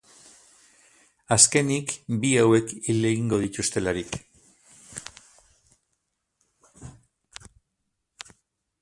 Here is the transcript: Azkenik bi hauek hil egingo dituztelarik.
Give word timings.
Azkenik 1.35 1.93
bi 2.23 2.31
hauek 2.45 2.73
hil 2.87 3.05
egingo 3.11 3.39
dituztelarik. 3.45 4.17